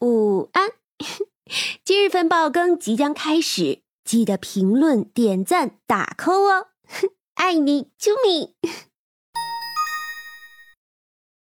[0.00, 0.72] 午安，
[1.84, 6.68] 今日份爆更即将开始，记得评论、点赞、打 call 哦，
[7.34, 8.54] 爱你，啾咪。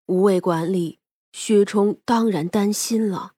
[0.07, 1.01] 无味馆里，
[1.33, 3.35] 薛冲当然担心了。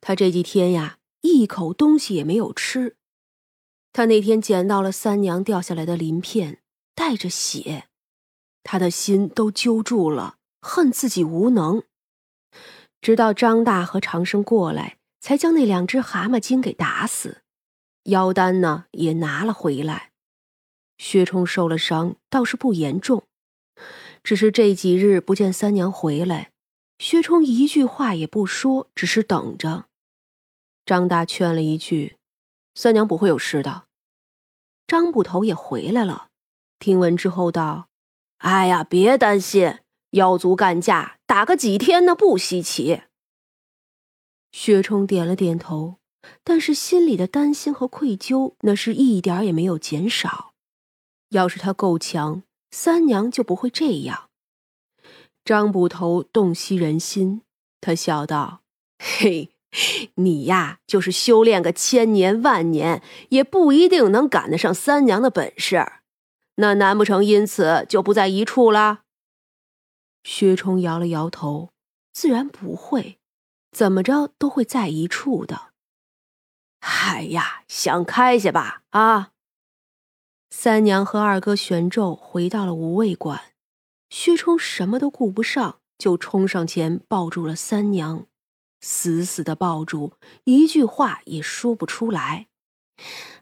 [0.00, 2.96] 他这几天呀，一口东西也没有吃。
[3.92, 6.60] 他那天捡到了三娘掉下来的鳞片，
[6.94, 7.88] 带着血，
[8.62, 11.82] 他的心都揪住了，恨自己无能。
[13.06, 17.42] 直到张大和长生过来，才将那两只蛤蟆精给打死，
[18.06, 20.10] 妖丹呢也拿了回来。
[20.98, 23.22] 薛冲受了伤，倒是不严重。
[24.24, 26.50] 只是这几日不见三娘回来，
[26.98, 29.84] 薛冲一句话也不说，只是等着。
[30.84, 32.16] 张大劝了一句
[32.74, 33.84] ：“三娘不会有事的。”
[34.88, 36.30] 张捕头也回来了，
[36.80, 37.86] 听闻之后道
[38.38, 39.78] ：“哎呀，别担心，
[40.16, 43.04] 妖族干架打个几天那不稀奇。”
[44.52, 45.96] 薛冲点了点头，
[46.44, 50.52] 但是心里的担心和愧疚那是一点也没有减少。
[51.30, 52.42] 要是他够强。
[52.72, 54.28] 三娘就不会这样。
[55.44, 57.40] 张捕头洞悉人心，
[57.80, 58.60] 他笑道
[58.98, 59.52] ：“嘿，
[60.16, 65.86] 你呀，就是修炼个千年万年，也不一定能赶得上三娘的本事。
[66.56, 69.04] 那难不成因此就不在一处了？”
[70.26, 71.70] 薛冲摇了摇头，
[72.12, 73.20] 自然不会，
[73.70, 75.70] 怎么着都会在一处的。
[76.80, 79.30] 哎呀，想开些吧，啊！
[80.50, 83.52] 三娘和二哥玄宙回到了无畏馆，
[84.10, 88.26] 薛冲什么都顾不上，就冲上前抱住了三娘，
[88.80, 92.48] 死死的抱住，一句话也说不出来。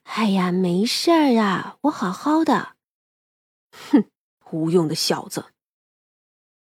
[0.03, 2.77] 哎呀，没事儿呀，我好好的。
[3.73, 4.05] 哼，
[4.53, 5.54] 无用的小子！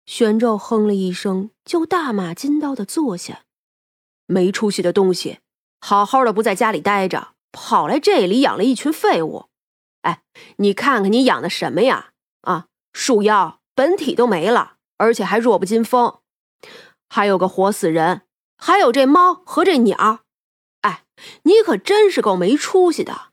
[0.05, 3.43] 玄宙哼了一声，就大马金刀的坐下。
[4.25, 5.39] 没出息的东西，
[5.79, 9.47] 好好的不在家里待着，跑来这里养了一群废物。
[10.01, 10.23] 哎，
[10.57, 12.11] 你看看你养的什么呀？
[12.41, 16.19] 啊，树妖本体都没了，而且还弱不禁风，
[17.07, 18.23] 还有个活死人，
[18.57, 20.19] 还有这猫和这鸟。
[20.81, 21.05] 哎，
[21.43, 23.31] 你可真是够没出息的！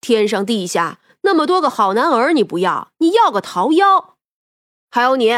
[0.00, 4.16] 天上地下那么多个好男儿，你不要，你要个桃妖。
[4.90, 5.30] 还有你，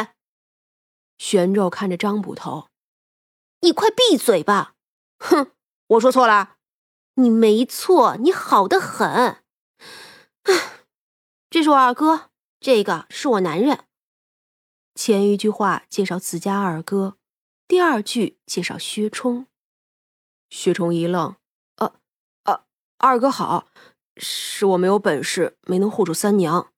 [1.19, 2.69] 玄宙看着张捕头，
[3.61, 4.75] 你快闭嘴吧！
[5.19, 5.53] 哼，
[5.89, 6.56] 我说错了，
[7.15, 9.43] 你没错，你好的很。
[11.51, 12.31] 这是我二哥，
[12.61, 13.84] 这个是我男人。
[14.95, 17.17] 前一句话介绍自家二哥，
[17.67, 19.47] 第二句介绍薛冲。
[20.50, 21.37] 薛冲一愣
[21.77, 21.95] ：“呃，
[22.45, 22.65] 呃，
[22.99, 23.69] 二哥好，
[24.17, 26.73] 是我没有本事，没能护住三娘。”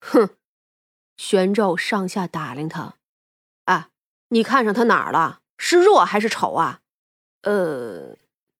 [0.00, 0.36] 哼！
[1.16, 2.96] 玄宙上下打量他：“啊，
[4.32, 5.40] 你看上他哪儿了？
[5.56, 6.80] 是弱还是丑啊？”
[7.42, 8.16] 呃，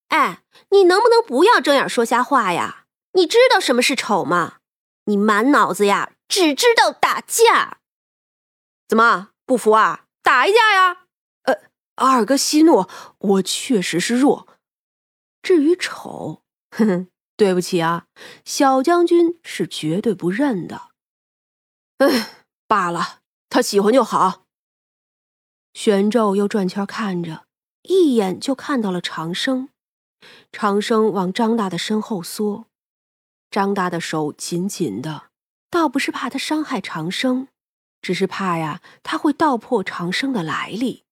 [0.09, 2.85] 哎，你能不能不要睁眼说瞎话呀？
[3.13, 4.57] 你知道什么是丑吗？
[5.05, 7.79] 你满脑子呀，只知道打架。
[8.87, 10.05] 怎么不服啊？
[10.21, 11.05] 打一架呀！
[11.43, 11.61] 呃，
[11.95, 14.47] 二哥息怒，我确实是弱。
[15.41, 18.05] 至于丑，哼哼，对不起啊，
[18.45, 20.91] 小将军是绝对不认的。
[21.97, 23.19] 哎，罢了，
[23.49, 24.42] 他喜欢就好。
[25.73, 27.45] 玄宙又转圈看着，
[27.83, 29.69] 一眼就看到了长生。
[30.51, 32.67] 长生往张大的身后缩。
[33.49, 35.29] 张大的手紧紧的，
[35.69, 37.47] 倒不是怕他伤害长生，
[38.01, 41.03] 只是怕呀，他会道破长生的来历。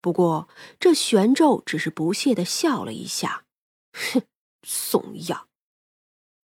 [0.00, 0.48] 不过
[0.80, 3.44] 这玄咒只是不屑的笑了一下，
[3.92, 4.22] 哼，
[4.62, 5.46] 怂样。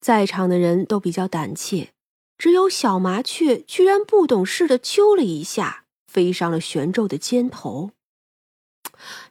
[0.01, 1.93] 在场的人都比较胆怯，
[2.37, 5.87] 只有小麻雀居然不懂事的啾了一下，
[6.19, 7.93] 飞上了玄咒的肩头。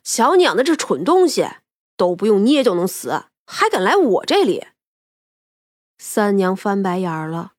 [0.06, 1.46] 小娘的这蠢东西，
[1.98, 4.68] 都不用捏就能死，还敢来我这里！
[5.98, 7.56] 三娘翻白眼了，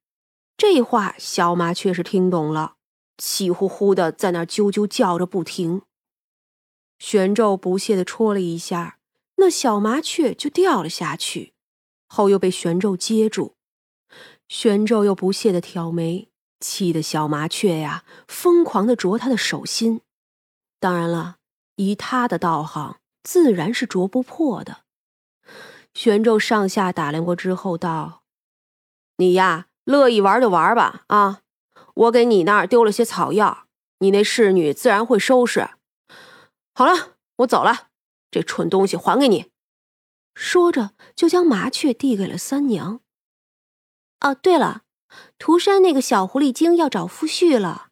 [0.57, 2.77] 这话小麻雀是听懂了，
[3.19, 5.83] 气呼呼的在那啾啾叫着不停。
[6.99, 8.99] 玄咒不屑的戳了一下，
[9.37, 11.53] 那小麻雀就掉了下去，
[12.07, 13.57] 后又被玄咒接住。
[14.49, 20.01] 玄咒又不屑的挑眉，气得小麻雀呀疯狂的啄他的手心。
[20.81, 21.37] 当然了，
[21.77, 24.85] 以他的道行，自然是啄不破的。
[25.95, 28.23] 玄宙上下打量过之后道。
[29.17, 31.41] 你呀，乐意玩就玩吧啊！
[31.95, 33.67] 我给你那儿丢了些草药，
[33.99, 35.71] 你那侍女自然会收拾。
[36.73, 37.89] 好了，我走了，
[38.31, 39.51] 这蠢东西还给你。
[40.37, 43.01] 说着，就将麻雀递给了三娘。
[44.21, 44.83] 哦，对了，
[45.39, 47.89] 涂山那个小狐狸精要找夫婿了。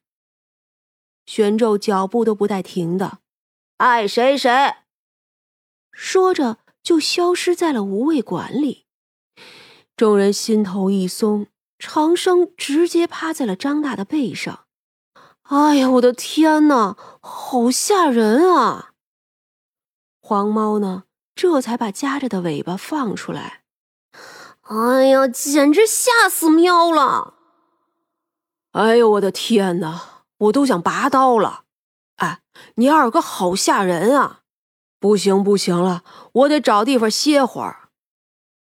[1.25, 3.19] 玄宙脚步都不带停的，
[3.79, 4.77] 爱谁谁。
[5.93, 8.87] 说着就消失在了无味馆里。
[9.97, 11.47] 众人心头一松，
[11.79, 14.67] 长生直接趴在了张大的背上。
[15.43, 18.93] 哎呀，我的天哪，好吓人啊！
[20.21, 21.05] 黄猫呢，
[21.35, 23.63] 这才把夹着的尾巴放出来。
[24.69, 27.35] 哎呀，简直吓死喵了！
[28.73, 31.65] 哎呦，我的天哪，我都想拔刀了！
[32.17, 32.43] 哎，
[32.75, 34.43] 你二哥好吓人啊！
[34.99, 36.03] 不行不行了，
[36.33, 37.91] 我得找地方歇会儿。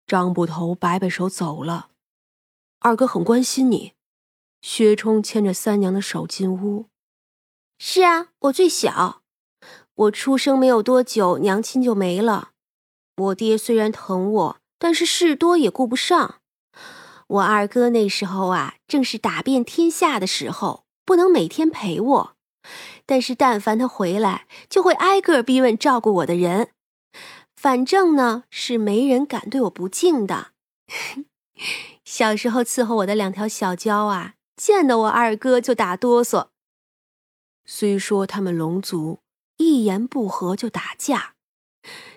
[0.06, 1.90] 张捕头摆摆手走了。
[2.80, 3.92] 二哥很关心你。
[4.62, 6.86] 薛冲牵着三娘的手进屋。
[7.78, 9.22] 是啊，我最小，
[9.94, 12.52] 我出生没有多久，娘亲就没了。
[13.16, 16.40] 我爹虽然疼我，但是事多也顾不上。
[17.29, 22.37] 我二哥那时候啊，正是打遍天下的时候，不能每天陪我。
[23.06, 26.70] 但是，但凡他回来，就会挨个逼问照顾我的人。
[27.55, 30.49] 反正呢，是没人敢对我不敬的。
[32.05, 36.49] 小时候伺候我的两条小娇啊，见到我二哥就打哆嗦。
[37.64, 39.20] 虽说他们龙族
[39.58, 41.34] 一言不合就打架，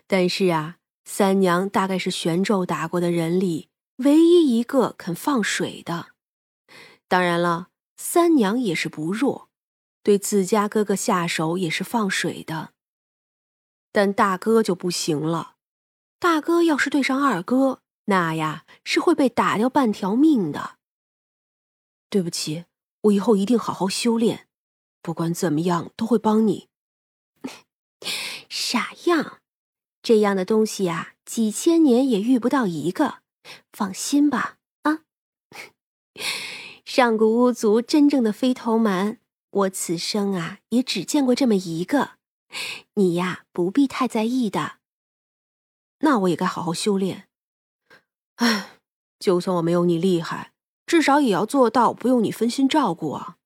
[0.08, 6.08] 但是啊，三娘大概是玄咒打过的人里唯一一个肯放水的。
[7.08, 9.50] 当然了，三娘也是不弱。
[10.04, 12.74] 对自家哥哥下手也是放水的，
[13.92, 15.56] 但大哥就不行了。
[16.20, 20.78] 大哥要是对上二哥，那呀是会被打掉半条命的。
[22.10, 22.66] 对不起，
[23.02, 24.48] 我以后一定好好修炼，
[25.02, 26.70] 不管怎么样都会帮你。
[28.48, 29.40] 傻样，
[30.06, 33.24] 这样的东西呀，几千年也遇不到一个。
[33.74, 35.02] 放心吧，啊，
[36.86, 39.18] 上古巫族真正的飞头蛮。
[39.50, 42.18] 我此生啊，也只见过这么一个，
[42.94, 44.74] 你呀不必太在意的。
[46.02, 47.28] 那我也该好好修炼。
[48.36, 48.78] 唉，
[49.18, 50.54] 就算我没有你厉害，
[50.86, 53.38] 至少也要做到不用你分心照顾啊。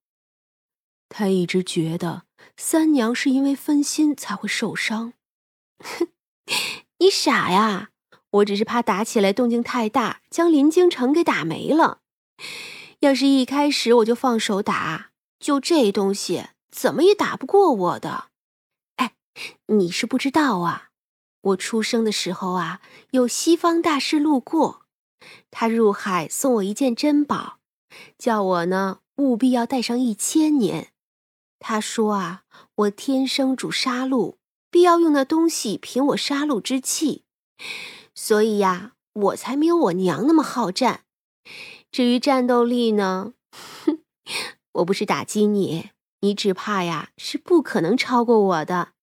[1.07, 2.25] 他一直觉得
[2.57, 5.13] 三娘是因为分心才会受伤。
[5.79, 6.09] 哼，
[6.99, 7.89] 你傻呀！
[8.31, 12.01] 我只是怕打起来动静太大，将林京城给打没了。
[12.99, 15.11] 要是一开始我就放手打。
[15.39, 18.25] 就这东西，怎么也打不过我的。
[18.97, 19.13] 哎，
[19.67, 20.89] 你是不知道啊，
[21.41, 22.81] 我出生的时候啊，
[23.11, 24.81] 有西方大师路过，
[25.49, 27.59] 他入海送我一件珍宝，
[28.17, 30.91] 叫我呢务必要带上一千年。
[31.57, 32.43] 他说啊，
[32.75, 34.35] 我天生主杀戮，
[34.69, 37.24] 必要用那东西凭我杀戮之气，
[38.13, 41.06] 所以呀，我才没有我娘那么好战。
[41.92, 44.00] 至于战斗力呢，哼。
[44.74, 45.89] 我不是打击你，
[46.21, 48.94] 你只怕呀是不可能超过我的。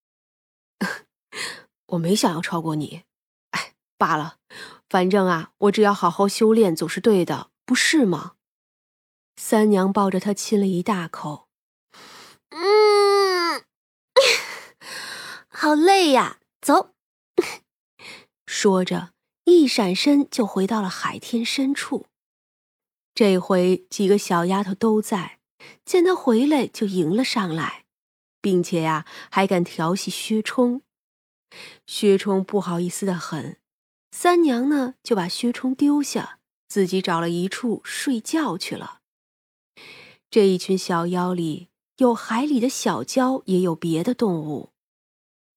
[1.88, 3.02] 我没想要超过你，
[3.50, 4.36] 哎，罢了，
[4.88, 8.34] 反正啊，我只要好好修炼总是对的，不是吗？
[9.36, 11.45] 三娘抱着他亲了一大口，
[15.66, 16.94] 好累呀，走。
[18.46, 19.10] 说着，
[19.46, 22.06] 一闪身就回到了海天深处。
[23.16, 25.40] 这回几个小丫头都在。
[25.84, 27.84] 见他回来，就迎了上来，
[28.40, 30.82] 并且呀，还敢调戏薛冲。
[31.84, 33.58] 薛冲不好意思的很，
[34.12, 39.00] 三娘呢就把薛冲丢下，自己找了一处睡觉去了。
[40.30, 44.70] 这一群小妖里，有海里的小蛟，也有别的动物。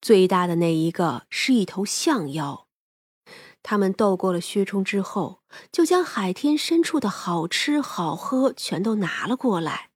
[0.00, 2.66] 最大的那一个是一头象妖。
[3.62, 9.90] 他们斗过了薛冲之后，就将海天深处的好吃好喝全都拿了过来。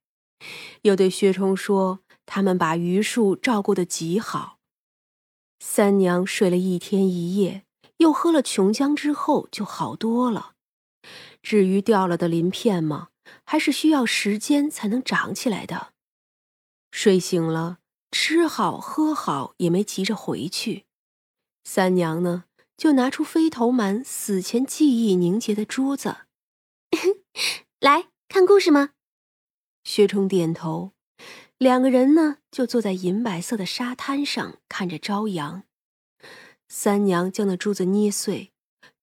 [0.83, 4.59] 又对薛冲说：“他们把榆树照顾得极好。”
[5.59, 7.63] 三娘睡了一天一夜，
[7.97, 10.53] 又喝了琼浆之后就好多了。
[11.41, 13.07] 至于掉了的鳞片嘛，
[13.43, 15.93] 还是需要时间才能长起来的。
[16.91, 17.79] 睡醒了，
[18.17, 20.85] 吃好喝好，也没急着回去。
[21.65, 22.45] 三娘呢，
[22.77, 26.15] 就拿出飞头蛮死前记忆凝结的珠子，
[27.81, 28.91] 来看故事吗？
[29.83, 30.93] 薛冲点头，
[31.57, 35.63] 两个人呢就坐在银白色的沙滩上看着朝阳。
[36.69, 38.53] 三娘将那珠子捏碎，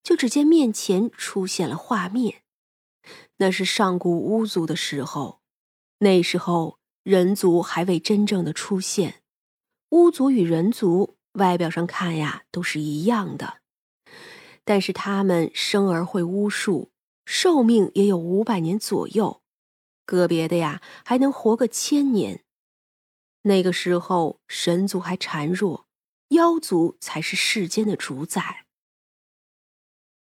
[0.02, 2.42] 就只见面前出现了画面，
[3.36, 5.42] 那是上古巫族的时候。
[5.98, 9.22] 那时候人族还未真正的出现，
[9.90, 13.58] 巫族与人族外表上看呀都是一样的，
[14.64, 16.92] 但是他们生而会巫术，
[17.26, 19.42] 寿命也有五百年左右。
[20.04, 22.44] 个别的呀，还能活个千年。
[23.42, 25.88] 那个时候，神族还孱弱，
[26.28, 28.66] 妖族才是世间的主宰。